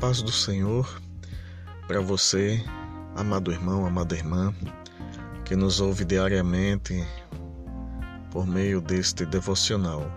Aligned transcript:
paz 0.00 0.22
do 0.22 0.32
Senhor 0.32 0.98
para 1.86 2.00
você, 2.00 2.64
amado 3.14 3.52
irmão, 3.52 3.84
amada 3.84 4.16
irmã, 4.16 4.54
que 5.44 5.54
nos 5.54 5.78
ouve 5.78 6.06
diariamente 6.06 7.06
por 8.30 8.46
meio 8.46 8.80
deste 8.80 9.26
devocional. 9.26 10.10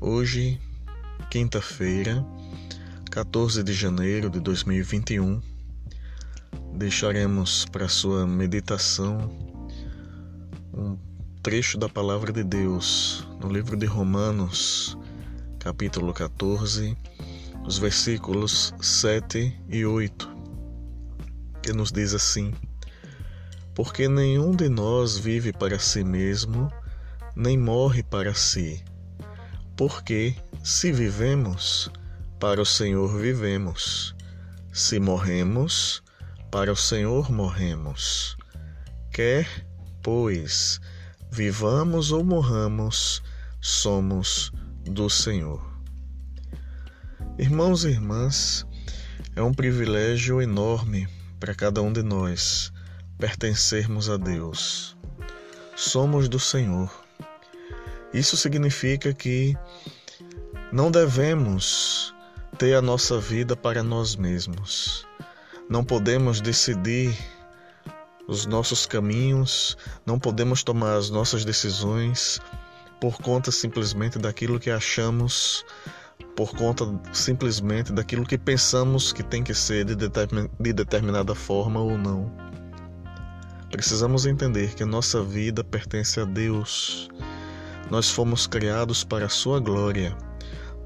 Hoje, 0.00 0.60
quinta-feira, 1.32 2.24
14 3.10 3.60
de 3.64 3.72
janeiro 3.72 4.30
de 4.30 4.38
2021, 4.38 5.42
deixaremos 6.76 7.64
para 7.64 7.88
sua 7.88 8.24
meditação 8.24 9.32
um 10.72 10.96
trecho 11.42 11.76
da 11.76 11.88
palavra 11.88 12.32
de 12.32 12.44
Deus 12.44 13.26
no 13.40 13.48
livro 13.48 13.76
de 13.76 13.86
Romanos, 13.86 14.96
capítulo 15.58 16.14
14, 16.14 16.96
os 17.66 17.78
versículos 17.78 18.74
7 18.80 19.58
e 19.68 19.86
8, 19.86 20.30
que 21.62 21.72
nos 21.72 21.90
diz 21.90 22.12
assim: 22.12 22.52
Porque 23.74 24.06
nenhum 24.06 24.54
de 24.54 24.68
nós 24.68 25.16
vive 25.16 25.52
para 25.52 25.78
si 25.78 26.04
mesmo, 26.04 26.70
nem 27.34 27.58
morre 27.58 28.02
para 28.02 28.34
si. 28.34 28.84
Porque, 29.76 30.36
se 30.62 30.92
vivemos, 30.92 31.90
para 32.38 32.60
o 32.60 32.66
Senhor 32.66 33.18
vivemos, 33.18 34.14
se 34.70 35.00
morremos, 35.00 36.02
para 36.50 36.70
o 36.70 36.76
Senhor 36.76 37.32
morremos. 37.32 38.36
Quer, 39.10 39.66
pois, 40.02 40.80
vivamos 41.30 42.12
ou 42.12 42.22
morramos, 42.22 43.22
somos 43.60 44.52
do 44.84 45.08
Senhor. 45.08 45.73
Irmãos 47.36 47.84
e 47.84 47.88
irmãs, 47.88 48.64
é 49.34 49.42
um 49.42 49.52
privilégio 49.52 50.40
enorme 50.40 51.08
para 51.40 51.52
cada 51.52 51.82
um 51.82 51.92
de 51.92 52.00
nós 52.00 52.72
pertencermos 53.18 54.08
a 54.08 54.16
Deus. 54.16 54.96
Somos 55.74 56.28
do 56.28 56.38
Senhor. 56.38 56.88
Isso 58.12 58.36
significa 58.36 59.12
que 59.12 59.56
não 60.72 60.92
devemos 60.92 62.14
ter 62.56 62.74
a 62.74 62.80
nossa 62.80 63.18
vida 63.18 63.56
para 63.56 63.82
nós 63.82 64.14
mesmos. 64.14 65.04
Não 65.68 65.84
podemos 65.84 66.40
decidir 66.40 67.12
os 68.28 68.46
nossos 68.46 68.86
caminhos, 68.86 69.76
não 70.06 70.20
podemos 70.20 70.62
tomar 70.62 70.94
as 70.94 71.10
nossas 71.10 71.44
decisões 71.44 72.40
por 73.00 73.18
conta 73.20 73.50
simplesmente 73.50 74.20
daquilo 74.20 74.60
que 74.60 74.70
achamos 74.70 75.64
por 76.36 76.54
conta 76.54 76.84
simplesmente 77.12 77.92
daquilo 77.92 78.26
que 78.26 78.36
pensamos 78.36 79.12
que 79.12 79.22
tem 79.22 79.42
que 79.42 79.54
ser 79.54 79.84
de, 79.84 79.94
de 79.94 80.72
determinada 80.72 81.34
forma 81.34 81.80
ou 81.80 81.96
não. 81.96 82.30
Precisamos 83.70 84.26
entender 84.26 84.74
que 84.74 84.82
a 84.82 84.86
nossa 84.86 85.22
vida 85.22 85.64
pertence 85.64 86.20
a 86.20 86.24
Deus. 86.24 87.08
Nós 87.90 88.10
fomos 88.10 88.46
criados 88.46 89.04
para 89.04 89.26
a 89.26 89.28
Sua 89.28 89.58
glória. 89.60 90.16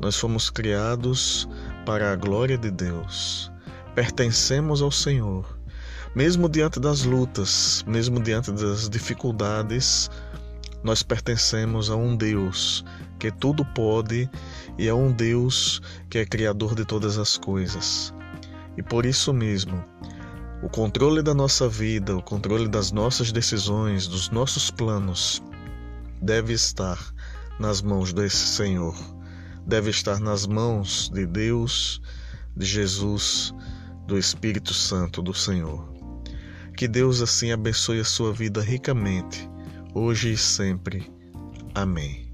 Nós 0.00 0.16
fomos 0.16 0.48
criados 0.48 1.48
para 1.84 2.12
a 2.12 2.16
glória 2.16 2.56
de 2.56 2.70
Deus. 2.70 3.52
Pertencemos 3.94 4.80
ao 4.80 4.90
Senhor. 4.90 5.58
Mesmo 6.14 6.48
diante 6.48 6.80
das 6.80 7.02
lutas, 7.02 7.84
mesmo 7.86 8.20
diante 8.20 8.50
das 8.52 8.88
dificuldades, 8.88 10.10
nós 10.82 11.02
pertencemos 11.02 11.90
a 11.90 11.96
um 11.96 12.16
Deus 12.16 12.84
que 13.18 13.30
tudo 13.30 13.64
pode 13.64 14.30
e 14.78 14.88
a 14.88 14.94
um 14.94 15.12
Deus 15.12 15.82
que 16.08 16.18
é 16.18 16.24
criador 16.24 16.74
de 16.74 16.84
todas 16.84 17.18
as 17.18 17.36
coisas. 17.36 18.14
E 18.76 18.82
por 18.82 19.04
isso 19.04 19.32
mesmo, 19.32 19.84
o 20.62 20.68
controle 20.68 21.22
da 21.22 21.34
nossa 21.34 21.68
vida, 21.68 22.16
o 22.16 22.22
controle 22.22 22.68
das 22.68 22.92
nossas 22.92 23.32
decisões, 23.32 24.06
dos 24.06 24.30
nossos 24.30 24.70
planos, 24.70 25.42
deve 26.22 26.52
estar 26.52 26.98
nas 27.58 27.82
mãos 27.82 28.12
desse 28.12 28.46
Senhor, 28.46 28.96
deve 29.66 29.90
estar 29.90 30.20
nas 30.20 30.46
mãos 30.46 31.10
de 31.12 31.26
Deus, 31.26 32.00
de 32.56 32.66
Jesus, 32.66 33.52
do 34.06 34.16
Espírito 34.16 34.72
Santo 34.72 35.20
do 35.20 35.34
Senhor. 35.34 35.88
Que 36.76 36.86
Deus 36.86 37.20
assim 37.20 37.50
abençoe 37.50 38.00
a 38.00 38.04
sua 38.04 38.32
vida 38.32 38.60
ricamente, 38.60 39.48
hoje 39.94 40.32
e 40.32 40.36
sempre. 40.36 41.10
Amém. 41.74 42.27